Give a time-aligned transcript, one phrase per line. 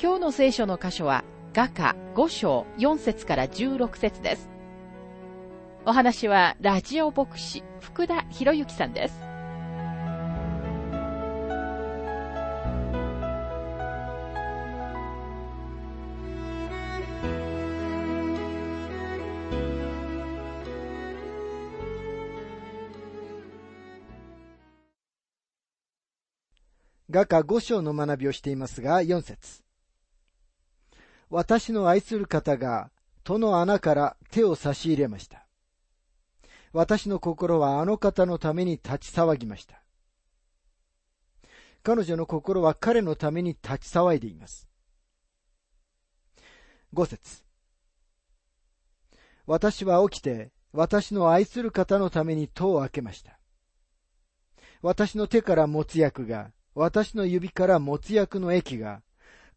[0.00, 4.48] 今日の聖書の箇所は画家5章4節から16節です。
[5.84, 9.14] お話はラジオ牧師福田博之さんです。
[27.10, 29.67] 画家5章の学びをしていますが、4節
[31.30, 32.90] 私の愛する方が、
[33.24, 35.46] 戸の穴から手を差し入れました。
[36.72, 39.82] 私の心はあの方のために立ち騒ぎました。
[41.82, 44.68] 彼女の心は彼のために立ち騒いでいます。
[46.94, 47.44] 5節
[49.46, 53.38] 私は起きて、私の愛する方のために戸を開けました。
[54.82, 59.02] 私の手から持つ薬が、私の指から持つ薬の液が、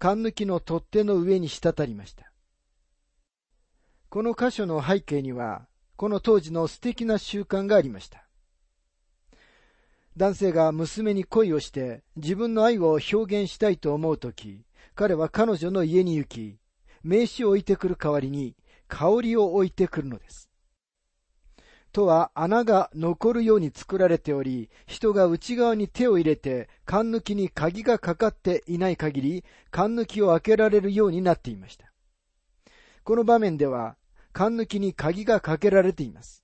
[0.02, 2.34] 缶抜きの取っ手の上に滴りました。
[4.10, 8.28] この箇所の背景には、この当時の素敵な習慣がありました。
[10.18, 16.58] 男性が娘に恋をして自分の愛を表現したいと思うとき、彼は彼女の家に行き、
[17.04, 18.56] 名刺を置いてくる代わりに
[18.88, 20.51] 香りを置いてくるのです。
[21.92, 31.92] とは穴が残るように作られており、人が内側に手を入れて、缶抜きに鍵がかかっていない限り、缶抜きを開けられるようになっていました。
[33.04, 33.98] この場面では、
[34.34, 36.44] 缶抜きに鍵がかけられています。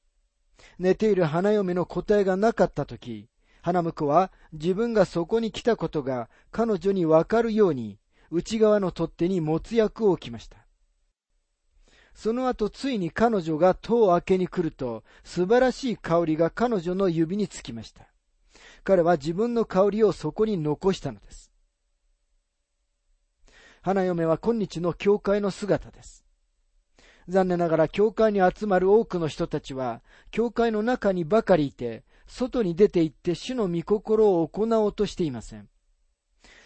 [0.79, 3.29] 寝ている花嫁の答えがなかったとき、
[3.61, 7.99] 花婿は自分がそこに来たことが彼女にわかるように、
[8.29, 10.66] 内側の取っ手に持つ役を置きました。
[12.17, 18.07] その後ついに彼女が戸を開けに来ると、素晴らしい香りが彼女の指につきました。
[18.83, 21.51] 彼は自分の香りをそこに残したのです。
[23.83, 26.25] 花嫁は今日の教会の姿です。
[27.27, 30.01] 残念ながら教会に集まる多くの人たちは、
[30.31, 35.69] 教会の中にばかりいて、外に出て行って主の御心を行おうとしていません。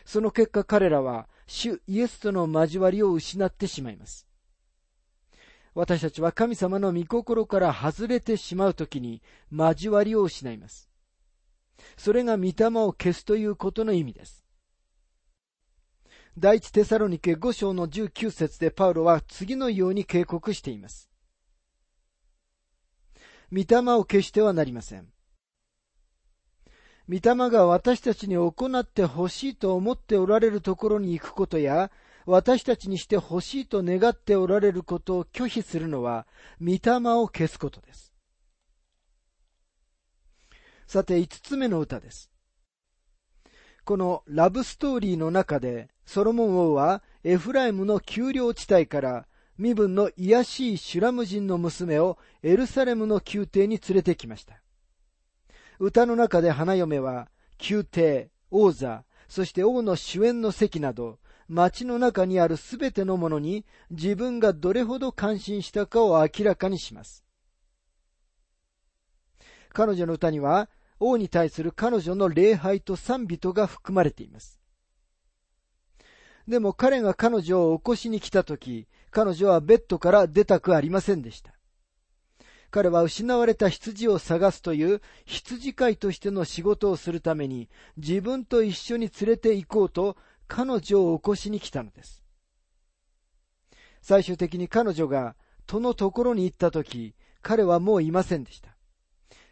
[0.06, 4.31] その結果彼らは、主イエスとの交わりを失ってしまいます。
[5.74, 9.22] 私たちは神様の御心から外れてしまうときに
[9.52, 10.90] 交わりを失います。
[11.98, 14.46] それが御霊を消すということの意味です。
[16.38, 21.10] 第一テサロニケ5章の19節でパウロは次のように警告しています。
[23.52, 25.08] 御霊を消してはなりません。
[27.10, 31.92] 御霊が私たちに行ってほしいと思っておられるところに行くことや、
[32.26, 36.28] 私たちにして欲しいと願っておられることを拒否するのは、
[36.60, 38.14] 御霊を消すことです。
[40.88, 42.32] さて、五つ目の歌です。
[43.84, 49.28] このラブストーリーの中で、ソロモン王はエフライムの丘陵地帯から
[49.58, 54.62] 身分の卑しいシュラム人の娘をエルサレムの宮廷に連れてきました。
[55.80, 67.24] 歌の中で花嫁は宮廷、王座、そして王の主演の席など、街の中にあるすべてのものに自分がどれほど感心したかを明らかにします。
[69.74, 70.70] 彼女の歌には、
[71.00, 74.60] 王に対する彼女の礼拝と賛美とが含まれています。
[76.48, 81.54] でも彼が彼女を起こしに来たとき、彼女はベッドから出たくありませんでした。
[82.72, 90.16] 彼は失われた羊を探すという羊飼いとしての仕事をするために自分と一緒に連れて行こうと
[90.54, 92.22] 彼女を起こしに来たのです。
[94.02, 98.76] 最終的に彼女が戸のところに行った時、彼はもういませんでした。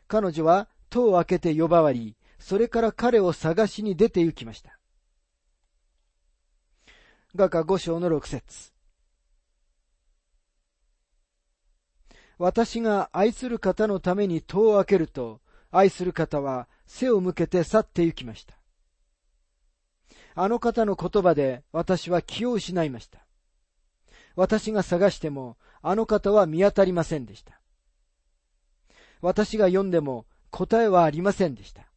[0.10, 4.78] 彼女は戸を開けて呼ばわり、それから彼を探しに出て行きました。
[7.34, 8.74] 画家五章の六節
[12.38, 15.40] 私が愛する方のために戸を開けると、
[15.72, 18.59] 愛する方は背を向けて去って行きました。
[20.36, 23.26] あの方の言葉で私は気を失いました。
[24.36, 27.60] 私が探しても、あの方は見当たりませんでした。
[29.22, 31.90] 私が読んでも答えはありませんでした。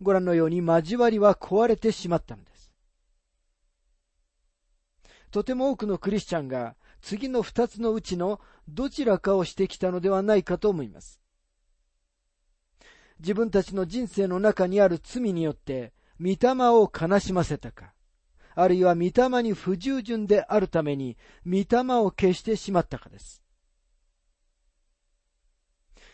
[0.00, 2.72] ご覧のように交わりは壊れてしまったのです。
[5.30, 11.20] とても多くのクリスチャンが次の二つのうちのどちらかをしてきたのではないかと思います。
[13.20, 17.92] 自分たちの人生の中にある罪によって、御霊を悲しませたか、
[18.54, 21.16] あるいは御霊に不従順であるために、
[21.46, 21.64] 御霊
[22.00, 23.42] を消してしまったかです。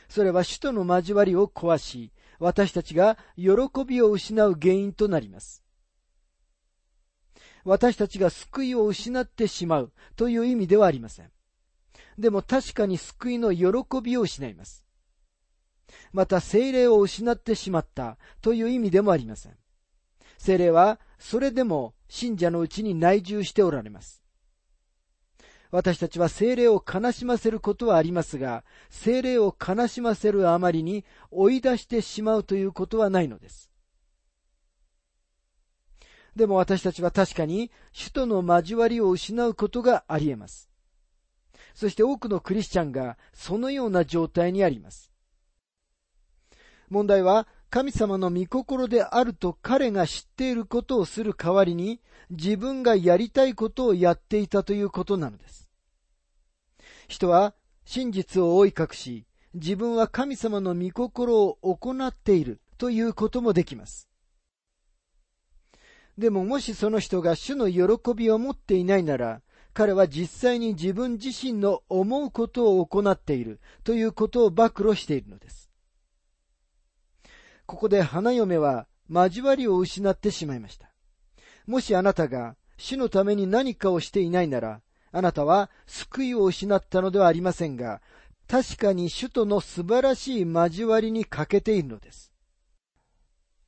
[0.08, 3.52] それは首都の交わりを壊し、私たちが喜
[3.86, 5.64] びを失う原因となります。
[7.64, 11.30] 私たちが救いを失ってしまうという意味ではありません。
[12.18, 14.86] でも確かに救いの喜びを失います。
[16.12, 19.56] また精霊を失ってしまったという意味でもありません。
[20.44, 24.22] 精霊はそれでも信者のうちに内住しておられます。
[25.70, 33.70] 私たちは精霊を悲しませることはありますが、精霊を悲しませるあまりに追い出してしまうということはないのです。
[36.36, 40.68] でも私たちは確かに主との交わりを失うことがあり得ます。
[41.74, 45.10] そして多くのクリスチャンがそのような状態にあります。
[46.90, 52.00] 問題は神様の御心であると彼が知っていることをする代わりに
[52.30, 55.68] 自分がやりたいことをやっていたということなのです。
[57.08, 57.52] 人は
[57.84, 64.08] 真実を覆い隠し、自分は神様の御心を行っているということもできます。
[66.16, 69.42] でももしその人が主の喜びを持っていないなら、
[69.72, 75.64] 彼は実際に自分自身の思うことを行っているということを暴露しているのです。
[77.66, 80.90] ここで花嫁は交わりを失ってしまいました。
[81.66, 84.80] もしあなたが主のために何かをしていないなら、
[85.12, 88.02] あなたは救いを失ったのではありませんが、
[88.48, 92.32] 確かに主との素晴らしい交わりに欠けているのです。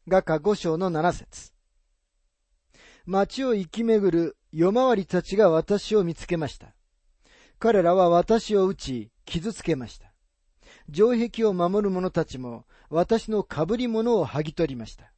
[0.09, 1.53] 画家五章の七節
[3.07, 6.75] 街を行き巡る夜回りたちが私を見つけました。
[7.59, 10.13] 彼らは私を撃ち、傷つけました。
[10.93, 15.13] 城壁を守る者たちも私の被り物を剥ぎ取りました。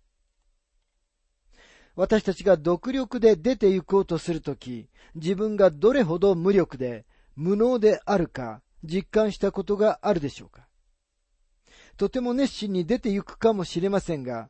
[1.97, 10.69] 私たちが独力で出て行こうとするとき、自分がどれほど無力で無能であるか実感したことがあるでしょうか。
[11.97, 14.49] とても熱心に出て行くかもしれませんが、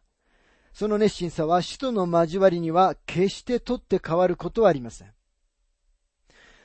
[0.75, 5.13] その熱心さは使徒の交わりには決して取って変わることはありません。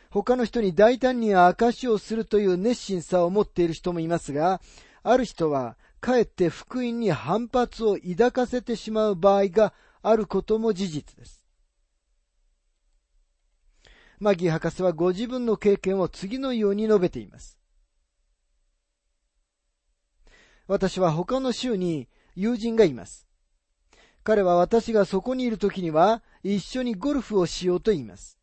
[0.10, 4.62] 他の人に大胆に証しをするという熱心さを持っている人もいますが、
[5.02, 11.46] ある人はかえって福音に反発を抱かせてしまう場合があることも事実です。
[14.20, 17.58] マギー博士はご自分の経験を次のように述べています。
[20.68, 23.26] 私は他の州に友人がいます。
[24.26, 28.38] 彼は私がそこにいる時には一緒にゴルフをしようと言います。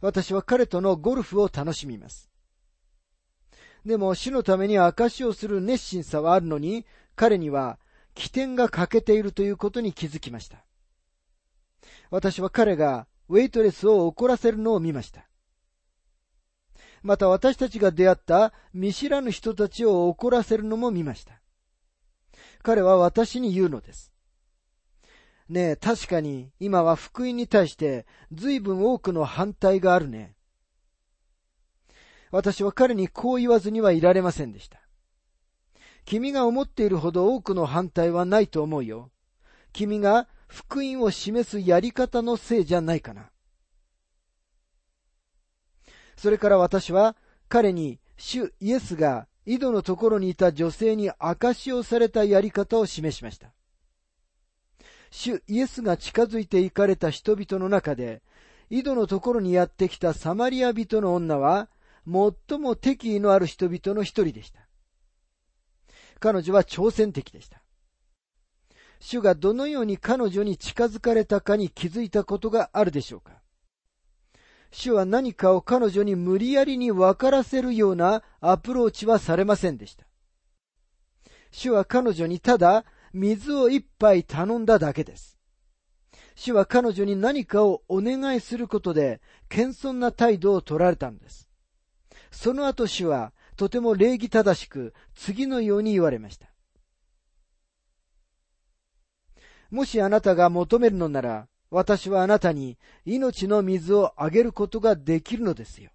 [0.00, 2.31] 私は彼とのゴルフを楽しみます。
[3.84, 6.86] でも死のために証をする熱心さはあるのに、
[7.16, 7.78] 彼には
[8.14, 10.64] 起点が欠けているということに気づきました。
[12.10, 15.26] 私は彼がウェイトレスを怒らせるのを見ました。
[17.02, 21.40] また私たちが出会った見知らぬ人たちを怒らせるのも見ました。
[22.62, 24.12] 彼は私に言うのです。
[25.48, 30.36] ねえ、確かに今は福音に対して随分多くの反対があるね。
[32.32, 34.80] 私は彼にこう言わずにはいられませんでした。
[36.04, 39.12] 君が思っているほど多くの反対はないと思うよ。
[39.72, 43.30] 君が福音を示すやり方のせいじゃないかな。
[46.16, 47.16] それから私は
[47.48, 53.52] 彼に主イエスが井戸のところにいた女性に証をされたやり方を示しました。
[55.10, 58.22] 主イエスが近づいて行かれた人々の中で、
[58.70, 61.68] 井戸のところにやってきたサマリア人の女は、
[62.06, 64.60] 最も敵意のある人々の一人でした。
[66.20, 67.62] 彼女は挑戦的でした。
[69.00, 73.32] 主がどのように彼女に近づかれたかに気づいたことがあるでしょうか
[74.70, 80.06] 主は何かを彼女に無理やりに分からせるようなアプローチはされませんでした。
[81.50, 85.38] 主は彼女にただ水を一杯頼んだだけです。
[86.34, 91.51] 主は彼女に何かをお願いすることで、謙遜な態度を取られたんです。
[92.32, 96.48] その後主は、とても礼儀正しく、次のように言われました。
[99.70, 105.90] もしあなたが求めるのなら、私はあなたに命の水をあげることができるのですよ。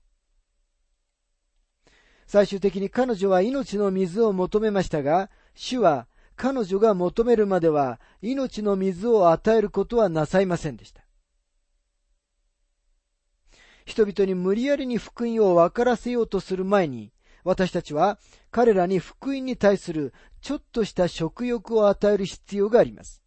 [2.26, 11.07] 最終的に彼女は命の水を求めましたが、主は彼女が求めるまでは命の水を与えることはなさいませんでした。
[13.88, 17.14] 人々に無理やりに福音を分からせようとする前に、
[17.46, 18.20] 私たちは
[18.52, 23.24] 彼らに福音に対するちょっとした食欲を与える必要があります。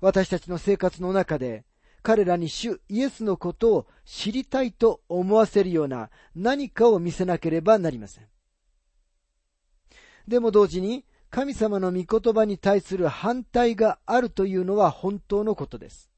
[0.00, 1.64] 私たちの生活の中で
[2.04, 8.28] 彼らに主イエスのことを知りたいと思わせるような何かを見せなければなりません。
[10.28, 16.08] でも同時に神様の御言葉に対する反対があるというのは本当のことです。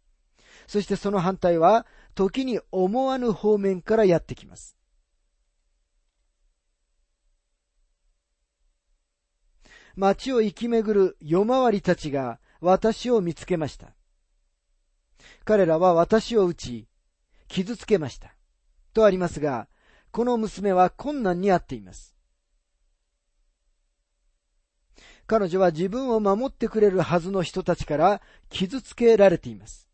[0.66, 4.76] そしてその反対は時に思わぬ方面からやってきます。
[9.96, 13.94] 街を行き巡る夜回りたちが私を見つけました。
[15.44, 16.88] 彼らは私を撃ち、
[17.48, 18.34] 傷つけました。
[18.94, 19.68] とありますが、
[20.10, 22.14] この娘は困難にあっています。
[25.26, 29.89] 彼女は自分を守ってくれるはずの人たちから傷つけられています。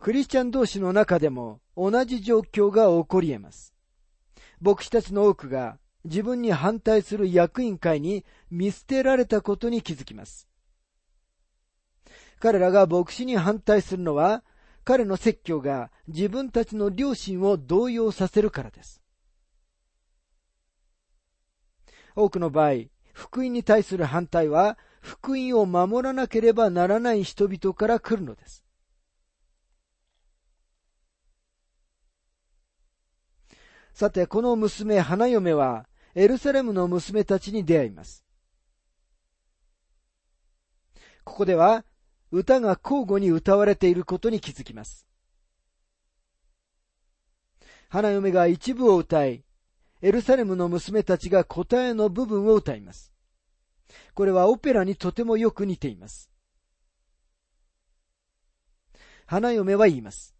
[0.00, 3.74] クリスチャン同士の中でも同じ状況が起こり得ます。
[4.60, 10.48] 牧師たちの多くが自分に反対する役員会に見捨てられたことに気づきます。
[12.38, 14.44] 彼らが牧師に反対するのは、
[14.84, 19.02] 彼の説教が自分たちの良心を動揺させるからです。
[22.14, 28.67] 多くの場合、福音に対する反対は、福音を守らなければならない人々から来るのです。
[33.98, 38.24] さて、この娘、花嫁は、エルサレムの娘たちに出会います。
[41.24, 41.84] ここでは、
[42.30, 45.04] 歌が交互に歌われていることに気づきます。
[47.88, 49.42] 花嫁が一部を歌い、
[50.00, 53.12] エルサレムの娘たちが答えの部分を歌います。
[54.14, 56.30] これはオペラにとてもよく似ています。
[59.26, 60.36] 花嫁は言います。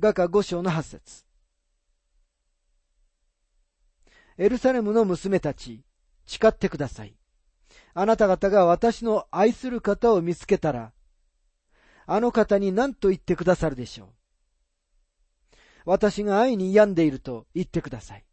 [0.00, 1.25] 画家五章の八節
[4.38, 5.82] エルサレムの娘たち、
[6.26, 7.16] 誓ってください。
[7.94, 10.92] あなた方が私の愛する方を見つけたら、
[12.06, 14.08] あの方に何と言ってくださるでしょう。
[15.86, 18.24] 私が愛に病んでいると言ってください。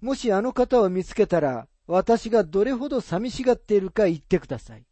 [0.00, 4.86] もしあの方を見つけたら、私がどれほど寂しがっているか言ってください。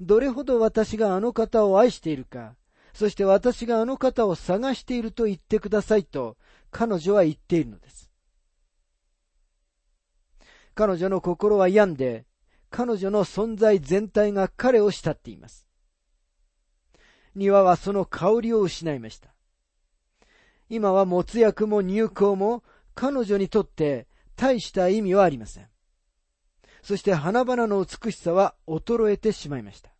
[0.00, 2.54] どれほど私があの方を愛しているか、
[2.92, 6.36] そして私があの方を探していると言ってくださいと、
[6.70, 8.10] 彼女は言っているのです。
[10.74, 12.26] 彼女の心は病んで、
[12.70, 15.66] 彼女の存在全体が彼を慕っています。
[17.34, 19.34] 庭はその香りを失いました。
[20.68, 22.62] 今は没薬も入香も
[22.94, 24.06] 彼女にとって
[24.36, 25.68] 大した意味はありません。
[26.82, 29.90] そして花々の美しさは衰えてしまいました。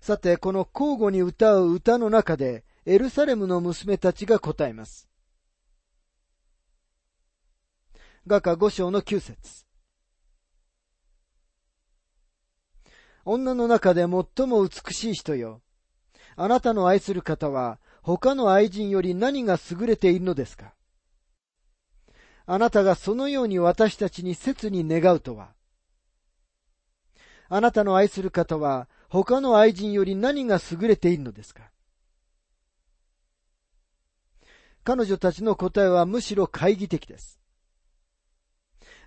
[0.00, 5.08] さて、この交互に歌う歌の中で、エルサレムの娘たちが答えます。
[8.26, 9.66] 画家五章の九節
[13.24, 15.60] 女の中で最も美しい人よ。
[16.36, 20.72] あなたの愛する方は他の愛人より何が優れているのですか？
[22.46, 25.48] あなたがそのように私たちに切に願うとは？
[27.50, 31.64] あなたの愛する方は他の愛人より何が優れているのですか？
[34.84, 37.40] 彼女たちの答えはむしろ懐疑的です。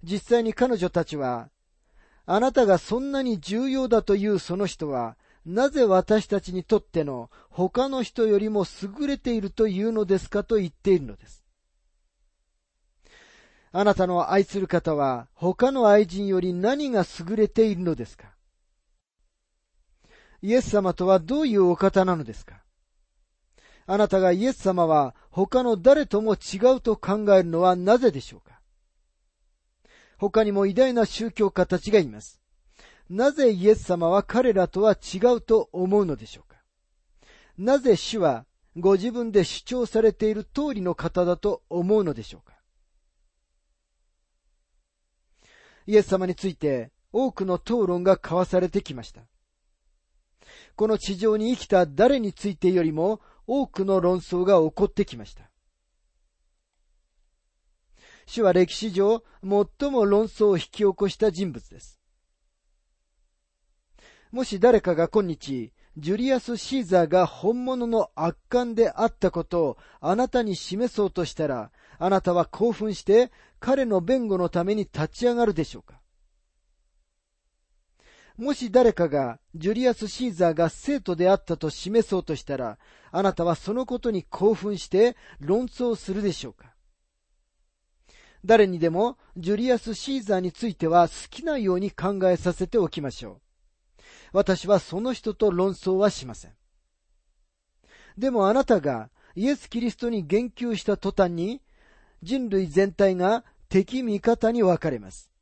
[0.04, 1.50] 実際に彼女たちは、
[2.26, 8.66] あなたがそんなに重要だというその人は、なぜ私たちにとっての他の人よりも
[9.00, 11.44] 優れているというのですかと言っているのです。
[13.76, 18.36] あなたの愛する方は他の愛人より何が優れているのですか
[20.44, 22.63] イエス様とはどういうお方なのですか
[23.86, 28.60] あなたがイエス様は他の誰とも違うと考えるのはなぜでしょうか？
[30.18, 32.40] 他にも偉大な宗教家たちがいます。
[33.10, 36.58] なぜイエス様は彼らとは違うと思うのでしょうか？
[37.58, 38.46] なぜ主は
[38.78, 42.54] ご自分で主張されている通りの方だと思うのでしょうか？
[45.86, 49.22] イエス様について多くの討論が交わされてきました。
[50.76, 55.50] この地上に生きた誰についてよりも多くの論争が起こってきました。
[58.26, 62.00] 主は歴史上最も論争を引き起こした人物です。
[64.32, 76.02] もし誰かが今日、ジュリアス・シーザーが本物の圧巻であったことをあなたに示そうとしたら、あなたは興奮して彼の弁護のために立ち上がるでしょうか？
[78.38, 82.80] もし誰かがジュリアス・シーザーが生徒であったと示そうとしたら、
[83.12, 86.74] あなたはそのことに興奮して論争するでしょうか
[88.44, 94.02] 誰にでもジュリアス・シーザーについては好きなように考えさせておきましょう。
[94.34, 96.52] 私はその人と論争はしません。
[98.18, 101.62] でもあなたがイエス・キリストに言及した途端に
[102.24, 105.33] 人類全体が敵味方に分かれます。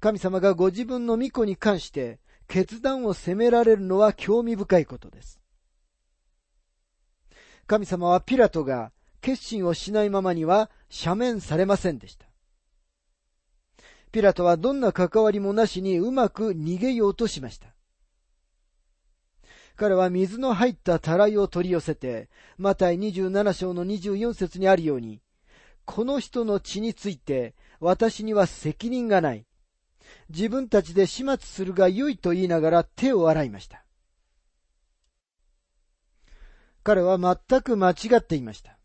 [0.00, 5.40] 神様がご自分の御子に関して決断を責められるのは興味深いことです。
[7.66, 12.26] 神様はピラトが決心をしないままには赦免されませんでした。
[14.10, 17.68] ピラトはどんな関わりもなしにうまく逃げようとしました。
[19.76, 22.28] 彼は水の入ったたらいを取り寄せて、
[22.58, 25.20] マタイ27章の24節にあるように、
[25.84, 29.46] この人の血について私には責任がない。
[30.30, 33.84] 自分たちで始末するが良いと言いながら手を洗いました。
[36.82, 38.78] 彼は全く間違っていました。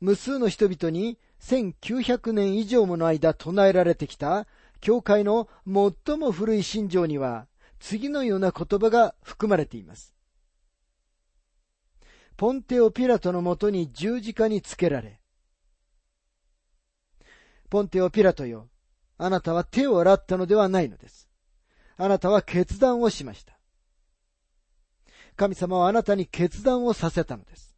[0.00, 4.46] 無数の人々に1900年以上もの間唱えられてきた
[4.80, 7.46] 教会の最も古い信条には
[7.80, 10.14] 次のような言葉が含まれています。
[12.36, 15.20] ポンテオ・ピラトのもとに十字架につけられ、
[17.70, 18.68] ポンテオ・ピラトよ、
[19.16, 21.28] あなたは手を洗ったのではないのです。
[21.96, 23.56] あなたは決断をしました。
[25.36, 27.76] 神様はあなたに決断をさせたのです。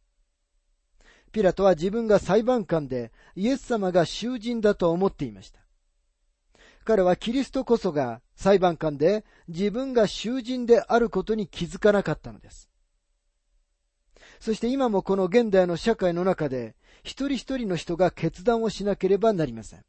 [1.31, 5.59] ピラトは自分が裁判官でイエス様が囚人だと思っていました。
[6.83, 12.69] 彼はキリストこそが裁判官で自分が囚人であることに気づかなかったのです。
[14.39, 19.83] そして今もこの現代の社会の中で一人一人の人が決断をしなければなりません。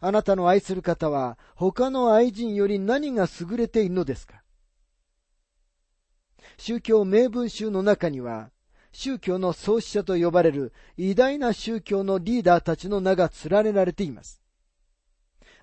[0.00, 4.42] あなたの愛する方は他の愛人より何が優れているのですか？
[6.56, 8.50] 宗教名文集の中には、
[8.90, 14.40] 宗教の創始者と呼ばれる偉大な宗教のリーダーたちの名が連ねられています。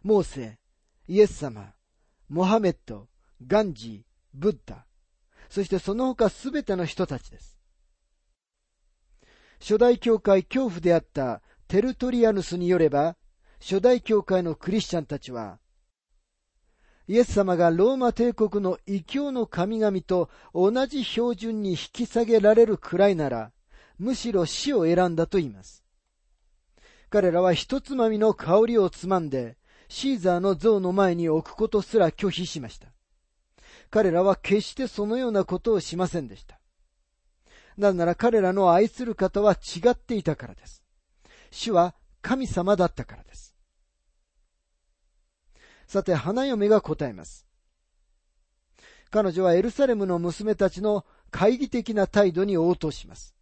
[0.04, 0.60] モーセ、
[1.08, 1.74] イエス様、
[2.30, 3.08] モハメット、
[3.46, 4.86] ガンジー、ブッダ、
[5.50, 7.58] そしてその他すべての人たちです。
[9.60, 13.18] 初代教会恐怖であったテルトリアヌスによれば、
[13.68, 15.58] 初代教会のクリスチャンたちは、
[17.08, 23.52] イエス様がローマ帝国の異教の神々と同じ標準に引き下げられるくらいなら、
[23.98, 25.84] むしろ死を選んだと言います。
[27.10, 29.58] 彼らは一つまみの香りをつまんで、
[29.90, 32.90] シーザーの像の前に置くことすら拒否しました。
[33.90, 36.60] 彼らは決してそのようなことをしませんでした。
[37.78, 40.84] なぜなら彼らの愛する方は違っていたからです。
[41.50, 43.55] 主は神様だったからです。
[45.88, 47.46] さて、花嫁が答えます。
[49.12, 53.36] 彼女はエルサレムの娘たちの懐疑的な態度に応答します。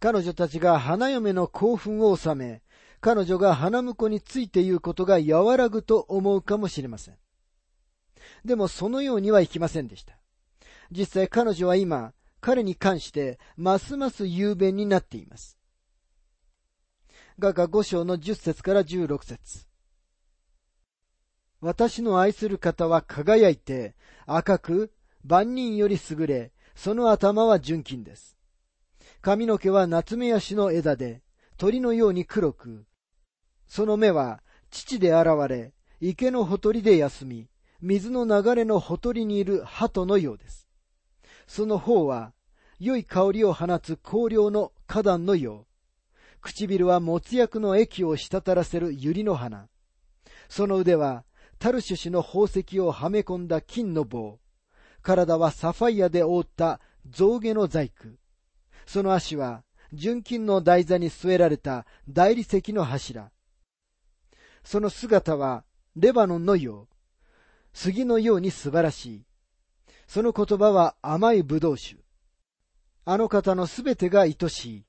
[0.00, 2.62] 彼女たちが花嫁の興奮を収め、
[3.00, 7.16] 彼女が花婿について言うことが和らぐと思うかもしれません。
[8.44, 10.18] でもそのようにはいきませんでした。
[10.90, 15.58] 実際彼女は今、彼に関してますます雄弁になっています。
[17.38, 19.67] 画家5章の10節から16節
[21.60, 23.94] 私の愛する方は輝いて
[24.26, 24.92] 赤く
[25.24, 28.36] 万人より優れ、その頭は純金です。
[29.20, 31.22] 髪の毛は夏目ヤシの枝で
[31.56, 32.86] 鳥のように黒く、
[33.66, 37.48] その目は父で現れ、池のほとりで休み、
[37.80, 40.68] 水の流れのほとりにいる鳩のようです。
[41.48, 42.32] その方は
[42.78, 45.66] 良い香りを放つ香料の花壇のよう。
[46.40, 49.68] 唇はもつ薬の液を滴らせる百合の花。
[50.48, 51.24] その腕は
[51.58, 54.38] タルシュ氏の宝石をはめ込んだ金の棒。
[55.02, 58.16] 体はサファイアで覆った象牙の細工。
[58.86, 63.30] その足は純金の台座に据えられた大理石の柱。
[64.62, 65.64] その姿は
[65.96, 66.94] レバノンのよう。
[67.72, 69.24] 杉のように素晴らしい。
[70.06, 72.02] その言葉は甘い葡萄酒。
[73.04, 74.84] あの方のすべてが愛しい。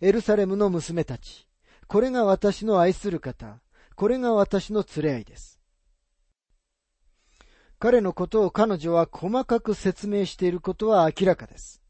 [0.00, 1.48] エルサレムの娘たち。
[1.88, 3.60] これが私の愛する方。
[3.94, 5.55] これが私の連れ合いです。
[7.78, 11.82] 彼のことを彼女は細かく説明していることは明らかです。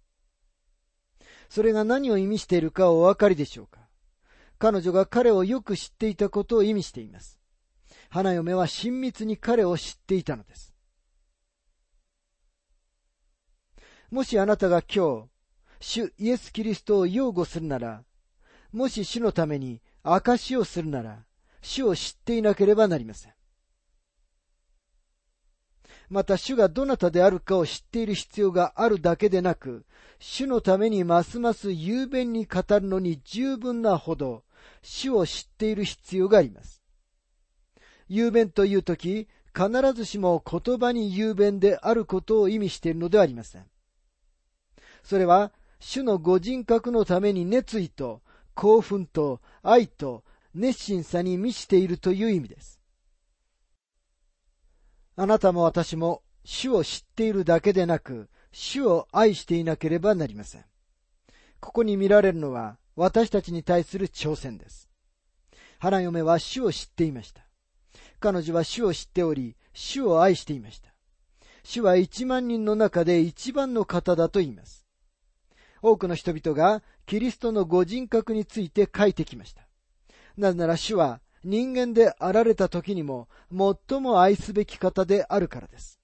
[1.48, 3.80] それが何を意味しているかお分かりでしょうか？
[4.58, 7.38] 彼女が彼をよく知っていたことを意味しています。
[8.08, 10.74] 花嫁は親密に彼を知っていたのです。
[14.10, 15.28] もしあなたが今日、
[15.80, 18.02] 主イエス・キリストを擁護するなら、
[18.72, 21.24] もし主のために証をするなら、
[21.62, 23.35] 主を知っていなければなりません。
[26.08, 29.84] また主がどなたであるかを知っている必要があるだけでなく、
[30.18, 34.44] 主のためにますます雄弁に語るのに十分なほど、
[34.82, 36.82] 主を知っている必要があります。
[38.08, 43.66] 雄弁というとき、必ずしも言葉に雄弁であることを意味しているのではありません。
[45.02, 48.22] それは、主のご人格のために熱意と
[48.54, 52.75] 興奮と愛と熱心さに満ちているという意味です。
[55.16, 60.64] あなたも私も主を知っているだけでなく、主を愛していなければなりません。
[61.58, 64.88] ここに見られるのは私たちに対する挑戦です。
[65.78, 67.46] 花嫁は主を知っていました。
[68.20, 70.90] 彼女は主を知っており、主を愛していました。
[71.64, 74.86] 主は一万人の中で一番の方だと言います。
[75.82, 79.62] 多くの人々がキリストのご人格について書いてきました。
[80.36, 86.00] なぜなら主は人間であられた時にも最も愛すべき方であるからです。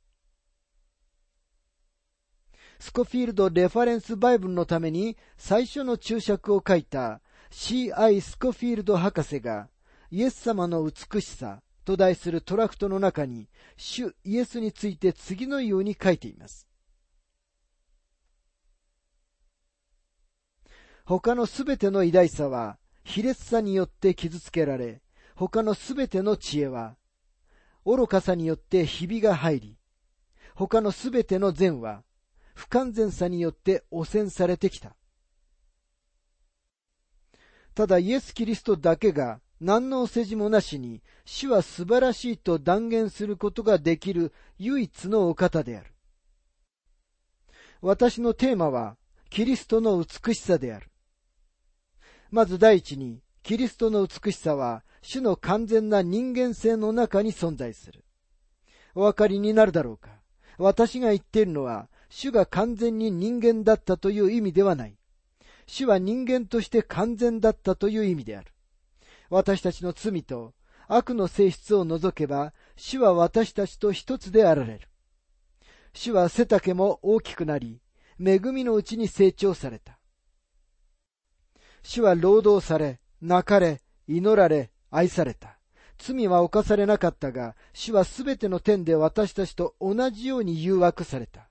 [2.78, 8.20] スコフィールド・レファレンス・バイブルのために最初の注釈を書いた C.I.
[8.20, 9.68] スコフィールド博士が
[10.10, 16.66] イエス様の美しさと題するトラクトの中に主イエスについて次のように書いています。
[21.04, 25.01] 他のすべての偉大さは卑劣さによって傷つけられ、
[25.48, 26.94] 他のすべての知恵は
[27.84, 29.76] 愚かさによってひびが入り、
[30.54, 32.04] 他のすべての善は
[32.54, 34.94] 不完全さによって汚染されてきた。
[37.74, 45.92] ただイエス・キリストだけが何のお世辞もなしに主は素晴らしいと断言することができる唯一のお方である。
[47.80, 48.96] 私のテーマは
[49.28, 50.88] キリストの美しさである。
[52.30, 58.04] まず第一に、キリストの美しさは主の完全な人間性の中に存在する。
[58.94, 60.10] お分かりになるだろうか
[60.58, 64.96] 私が言っているのは主が完全に人間だったという意味ではない。
[65.66, 68.52] 主は人間として完全だったという意味である。
[69.30, 70.54] 私たちの罪と
[70.88, 74.88] 悪の性質を除けば、主は私たちと一つであられる。
[75.94, 77.80] 主は背丈も大きくなり、
[78.20, 79.98] 恵みのうちに成長された。
[81.82, 85.58] 主は労働され、泣かれ、祈られ、愛された。
[85.98, 91.48] 罪は犯されなかったが、主はすべての点で私たちと同じように誘惑された。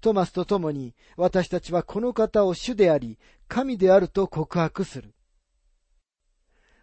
[0.00, 3.18] トマスと共に私たちはこの方を主であり、
[3.48, 5.14] 神であると告白する。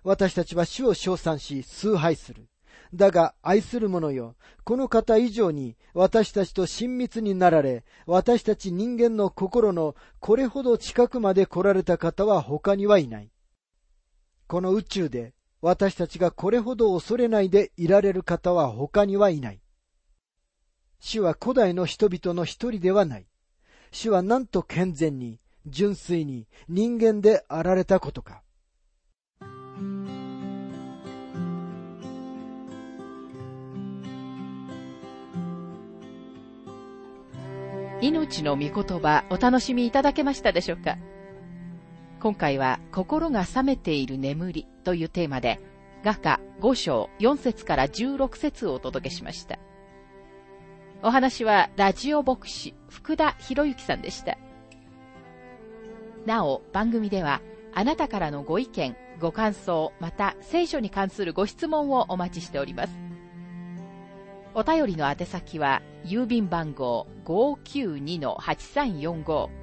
[0.04, 2.50] 私たちは主を称賛し、崇拝する。
[2.94, 13.32] だが愛する者よ、この方以上に私たちと親密になられ、私たち人間の心のこれほど近くまで来られた方は他にはいない。
[14.48, 15.34] この宇宙で
[15.66, 19.62] 私たちがこれほど恐れないでいられる方は他にはいない。
[21.00, 23.28] 主は古代の人々の一人ではない。
[23.90, 28.44] 主はなんと健全に、純粋に人間であられたことか。
[38.02, 40.98] 命の御言葉お楽しみいただけましたでしょうか？
[42.24, 45.60] 今回は心が冷めている眠りというテーマで
[46.06, 49.60] 画家5章4節から16節をお届けしました。
[51.02, 54.38] お話はラジオ牧師福田博之さんでした。
[56.26, 57.42] なお、番組では
[57.74, 62.94] あなたからのご意見、ご感想、また聖書に関するご質問をお待ちしております。
[64.54, 69.63] お便りの宛先は、郵便番号592-8345